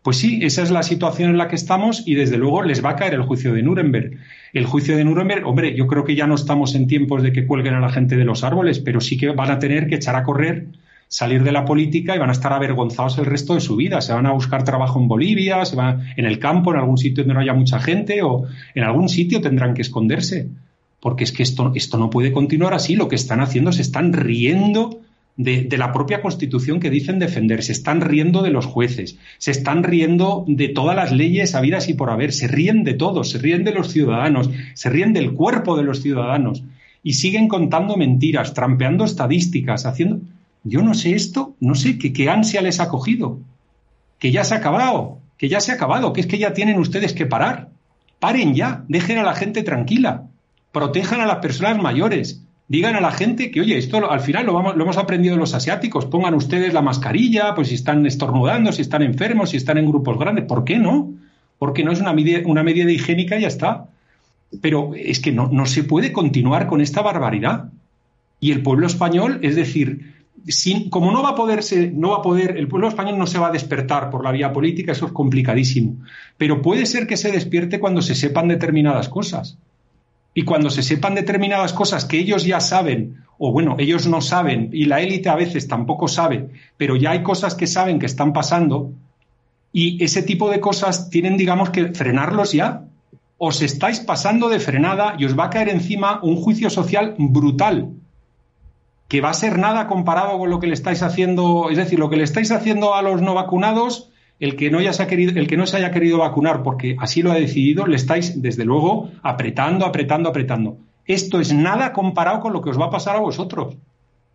[0.05, 2.91] Pues sí, esa es la situación en la que estamos y desde luego les va
[2.91, 4.19] a caer el juicio de Nuremberg.
[4.53, 7.47] El juicio de Nuremberg, hombre, yo creo que ya no estamos en tiempos de que
[7.47, 10.15] cuelguen a la gente de los árboles, pero sí que van a tener que echar
[10.15, 10.67] a correr,
[11.07, 13.99] salir de la política y van a estar avergonzados el resto de su vida.
[13.99, 17.23] Se van a buscar trabajo en Bolivia, se van en el campo, en algún sitio
[17.23, 20.49] donde no haya mucha gente o en algún sitio tendrán que esconderse.
[21.05, 22.95] Porque es que esto, esto no puede continuar así.
[22.95, 25.01] Lo que están haciendo se están riendo
[25.37, 29.83] de, la propia Constitución que dicen defender, se están riendo de los jueces, se están
[29.83, 33.63] riendo de todas las leyes habidas y por haber, se ríen de todos, se ríen
[33.63, 36.63] de los ciudadanos, se ríen del cuerpo de los ciudadanos
[37.03, 40.21] y siguen contando mentiras, trampeando estadísticas, haciendo...
[40.63, 43.37] Yo no sé esto, no sé qué, qué ansia les ha cogido,
[44.17, 46.79] que ya se ha acabado, que ya se ha acabado, que es que ya tienen
[46.79, 47.69] ustedes que parar.
[48.19, 50.29] Paren ya, dejen a la gente tranquila,
[50.75, 54.51] protejan a las personas mayores, digan a la gente que, oye, esto al final lo,
[54.51, 58.81] vamos, lo hemos aprendido los asiáticos, pongan ustedes la mascarilla, pues si están estornudando, si
[58.81, 61.13] están enfermos, si están en grupos grandes, ¿por qué no?
[61.59, 63.85] Porque no es una medida, una medida higiénica y ya está.
[64.61, 67.69] Pero es que no, se puede continuar con esta barbaridad.
[68.41, 70.13] Y el pueblo español, es decir,
[70.89, 73.47] como no va a poderse, no va a poder, el pueblo español no se va
[73.47, 75.95] a despertar por la vía política, eso es complicadísimo.
[76.37, 79.57] Pero puede ser que se despierte cuando se sepan determinadas cosas.
[80.37, 84.69] Y cuando se sepan determinadas cosas que ellos ya saben, o bueno, ellos no saben,
[84.73, 88.33] y la élite a veces tampoco sabe, pero ya hay cosas que saben que están
[88.33, 88.91] pasando,
[89.71, 92.83] y ese tipo de cosas tienen, digamos, que frenarlos ya.
[93.37, 97.91] Os estáis pasando de frenada y os va a caer encima un juicio social brutal,
[99.07, 102.09] que va a ser nada comparado con lo que le estáis haciendo, es decir, lo
[102.09, 105.57] que le estáis haciendo a los no vacunados el que no, se querido, el que
[105.57, 109.85] no se haya querido vacunar porque así lo ha decidido, le estáis, desde luego, apretando,
[109.85, 110.77] apretando, apretando.
[111.05, 113.75] Esto es nada comparado con lo que os va a pasar a vosotros.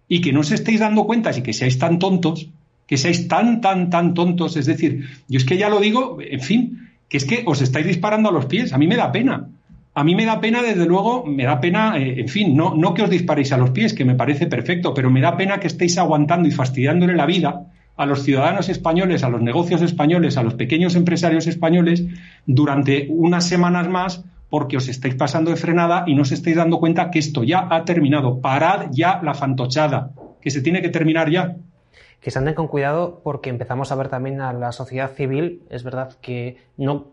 [0.08, 2.48] Y que no os estéis dando cuenta y que seáis tan tontos,
[2.86, 4.56] que seáis tan, tan, tan tontos.
[4.56, 7.86] Es decir, yo es que ya lo digo, en fin, que es que os estáis
[7.86, 8.72] disparando a los pies.
[8.72, 9.48] A mí me da pena.
[9.92, 12.94] A mí me da pena, desde luego, me da pena, eh, en fin, no, no
[12.94, 15.66] que os disparéis a los pies, que me parece perfecto, pero me da pena que
[15.66, 17.66] estéis aguantando y fastidiándole la vida
[18.00, 22.06] a los ciudadanos españoles, a los negocios españoles, a los pequeños empresarios españoles
[22.46, 26.80] durante unas semanas más porque os estáis pasando de frenada y no os estáis dando
[26.80, 28.40] cuenta que esto ya ha terminado.
[28.40, 31.56] Parad ya la fantochada, que se tiene que terminar ya.
[32.22, 35.84] Que se anden con cuidado porque empezamos a ver también a la sociedad civil, es
[35.84, 37.08] verdad que no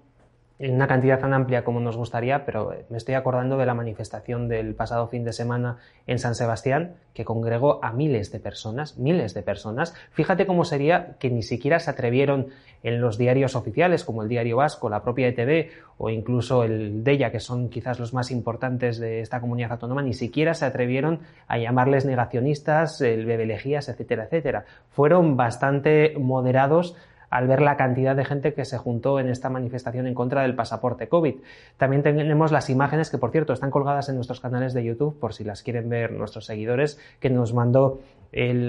[0.59, 4.47] en una cantidad tan amplia como nos gustaría, pero me estoy acordando de la manifestación
[4.47, 5.77] del pasado fin de semana
[6.07, 9.93] en San Sebastián, que congregó a miles de personas, miles de personas.
[10.11, 12.47] Fíjate cómo sería que ni siquiera se atrevieron
[12.81, 17.31] en los diarios oficiales, como el Diario Vasco, la propia ETV o incluso el DEIA,
[17.31, 21.57] que son quizás los más importantes de esta comunidad autónoma, ni siquiera se atrevieron a
[21.57, 24.65] llamarles negacionistas, el bebelejías, etcétera, etcétera.
[24.89, 26.95] Fueron bastante moderados
[27.29, 30.55] al ver la cantidad de gente que se juntó en esta manifestación en contra del
[30.55, 31.35] pasaporte COVID.
[31.77, 35.33] También tenemos las imágenes que, por cierto, están colgadas en nuestros canales de YouTube, por
[35.33, 37.99] si las quieren ver nuestros seguidores, que nos mandó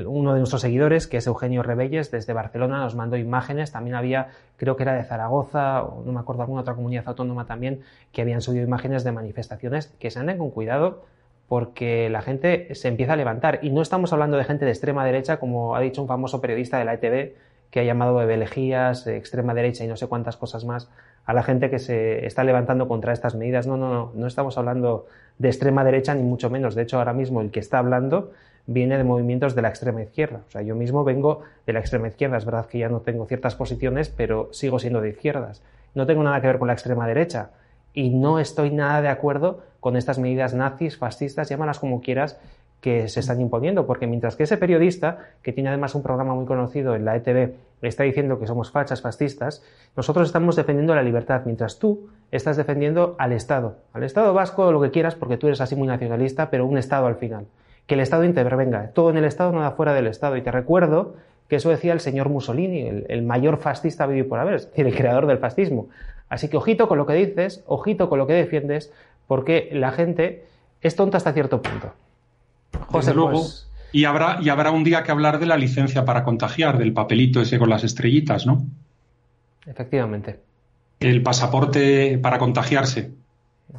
[0.06, 3.72] uno de nuestros seguidores, que es Eugenio Rebelles, desde Barcelona, nos mandó imágenes.
[3.72, 7.46] También había, creo que era de Zaragoza, o no me acuerdo, alguna otra comunidad autónoma
[7.46, 7.82] también,
[8.12, 9.88] que habían subido imágenes de manifestaciones.
[9.98, 11.04] Que se anden con cuidado
[11.48, 13.60] porque la gente se empieza a levantar.
[13.62, 16.78] Y no estamos hablando de gente de extrema derecha, como ha dicho un famoso periodista
[16.78, 17.34] de la ETV,
[17.70, 20.88] que ha llamado de elegidas, extrema derecha y no sé cuántas cosas más
[21.26, 23.66] a la gente que se está levantando contra estas medidas.
[23.66, 25.06] No, no, no, no estamos hablando
[25.38, 26.74] de extrema derecha ni mucho menos.
[26.74, 28.32] De hecho, ahora mismo el que está hablando
[28.66, 30.40] viene de movimientos de la extrema izquierda.
[30.48, 32.38] O sea, yo mismo vengo de la extrema izquierda.
[32.38, 35.62] Es verdad que ya no tengo ciertas posiciones, pero sigo siendo de izquierdas.
[35.94, 37.50] No tengo nada que ver con la extrema derecha
[37.92, 42.38] y no estoy nada de acuerdo con estas medidas nazis, fascistas, llámalas como quieras,
[42.80, 46.46] que se están imponiendo, porque mientras que ese periodista, que tiene además un programa muy
[46.46, 49.64] conocido en la ETV, está diciendo que somos fachas fascistas,
[49.96, 54.80] nosotros estamos defendiendo la libertad, mientras tú estás defendiendo al Estado, al Estado vasco, lo
[54.80, 57.46] que quieras, porque tú eres así muy nacionalista, pero un Estado al final.
[57.86, 60.36] Que el Estado intervenga, todo en el Estado, nada fuera del Estado.
[60.36, 61.14] Y te recuerdo
[61.48, 64.94] que eso decía el señor Mussolini, el, mayor fascista vivo por haber, es decir, el
[64.94, 65.88] creador del fascismo.
[66.28, 68.92] Así que ojito con lo que dices, ojito con lo que defiendes,
[69.26, 70.44] porque la gente
[70.82, 71.94] es tonta hasta cierto punto.
[72.88, 73.32] José, luego.
[73.32, 76.92] Pues, y habrá, y habrá un día que hablar de la licencia para contagiar, del
[76.92, 78.66] papelito ese con las estrellitas, ¿no?
[79.66, 80.40] Efectivamente.
[81.00, 83.12] El pasaporte para contagiarse.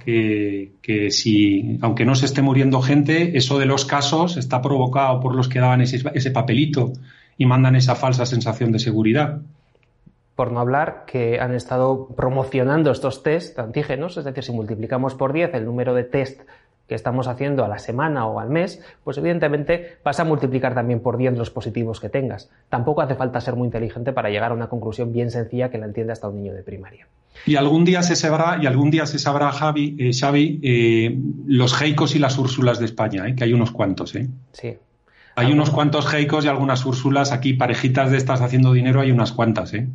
[0.05, 5.19] Que, que, si, aunque no se esté muriendo gente, eso de los casos está provocado
[5.19, 6.93] por los que daban ese, ese papelito
[7.39, 9.41] y mandan esa falsa sensación de seguridad
[10.39, 15.33] por no hablar que han estado promocionando estos test antígenos, es decir, si multiplicamos por
[15.33, 16.43] 10 el número de test
[16.89, 20.99] que estamos haciendo a la semana o al mes, pues evidentemente vas a multiplicar también
[20.99, 22.49] por 10 los positivos que tengas.
[22.67, 25.85] Tampoco hace falta ser muy inteligente para llegar a una conclusión bien sencilla que la
[25.85, 27.07] entienda hasta un niño de primaria.
[27.45, 31.79] Y algún día se sabrá, y algún día se sabrá, Javi, eh, Xavi, eh, los
[31.79, 34.27] Heicos y las Úrsulas de España, eh, que hay unos cuantos, ¿eh?
[34.51, 34.75] Sí.
[35.35, 39.31] Hay unos cuantos Heicos y algunas Úrsulas aquí, parejitas de estas haciendo dinero, hay unas
[39.31, 39.87] cuantas, ¿eh?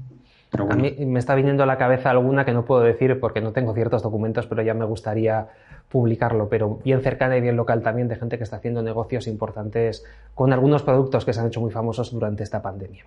[0.57, 3.51] A mí me está viniendo a la cabeza alguna que no puedo decir porque no
[3.51, 5.49] tengo ciertos documentos, pero ya me gustaría
[5.89, 10.05] publicarlo, pero bien cercana y bien local también de gente que está haciendo negocios importantes
[10.35, 13.05] con algunos productos que se han hecho muy famosos durante esta pandemia.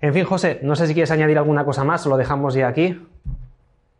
[0.00, 3.00] En fin, José, no sé si quieres añadir alguna cosa más, lo dejamos ya aquí.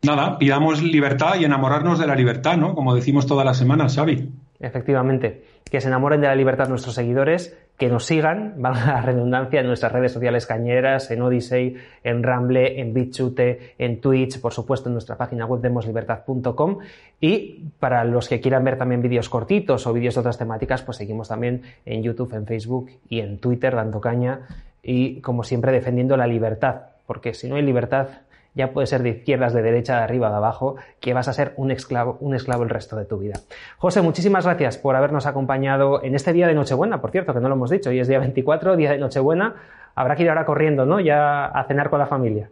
[0.03, 2.73] Nada, pidamos libertad y enamorarnos de la libertad, ¿no?
[2.73, 4.29] Como decimos todas las semanas, Xavi.
[4.59, 9.61] Efectivamente, que se enamoren de la libertad nuestros seguidores, que nos sigan, valga la redundancia,
[9.61, 14.89] en nuestras redes sociales cañeras, en Odyssey, en Ramble, en BitChute, en Twitch, por supuesto
[14.89, 16.79] en nuestra página web demoslibertad.com
[17.21, 20.97] y para los que quieran ver también vídeos cortitos o vídeos de otras temáticas, pues
[20.97, 24.41] seguimos también en YouTube, en Facebook y en Twitter dando caña
[24.83, 28.07] y como siempre defendiendo la libertad, porque si no hay libertad
[28.55, 31.53] ya puede ser de izquierdas, de derecha, de arriba, de abajo, que vas a ser
[31.57, 33.39] un esclavo, un esclavo el resto de tu vida.
[33.77, 37.49] José, muchísimas gracias por habernos acompañado en este día de Nochebuena, por cierto, que no
[37.49, 39.55] lo hemos dicho, hoy es día 24, día de Nochebuena,
[39.95, 40.99] habrá que ir ahora corriendo, ¿no?
[40.99, 42.49] Ya a cenar con la familia.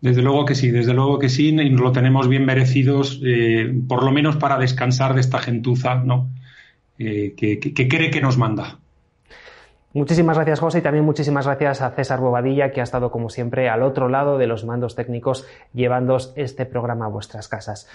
[0.00, 4.02] Desde luego que sí, desde luego que sí, y lo tenemos bien merecidos, eh, por
[4.02, 6.30] lo menos para descansar de esta gentuza, ¿no?
[6.98, 8.78] Eh, que cree que nos manda.
[9.94, 13.70] Muchísimas gracias, José, y también muchísimas gracias a César Bobadilla, que ha estado, como siempre,
[13.70, 17.88] al otro lado de los mandos técnicos, llevándoos este programa a vuestras casas.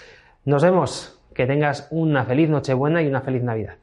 [0.44, 1.20] Nos vemos.
[1.34, 3.74] Que tengas una feliz Nochebuena y una feliz Navidad.